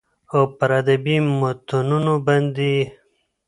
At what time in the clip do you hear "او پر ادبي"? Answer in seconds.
0.33-1.17